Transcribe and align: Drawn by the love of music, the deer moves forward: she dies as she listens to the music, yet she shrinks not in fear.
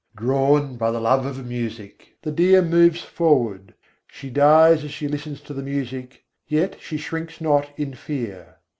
Drawn 0.15 0.77
by 0.77 0.89
the 0.89 0.99
love 0.99 1.27
of 1.27 1.45
music, 1.45 2.15
the 2.23 2.31
deer 2.31 2.63
moves 2.63 3.03
forward: 3.03 3.75
she 4.07 4.31
dies 4.31 4.83
as 4.83 4.89
she 4.89 5.07
listens 5.07 5.41
to 5.41 5.53
the 5.53 5.61
music, 5.61 6.25
yet 6.47 6.77
she 6.81 6.97
shrinks 6.97 7.39
not 7.39 7.69
in 7.77 7.93
fear. 7.93 8.57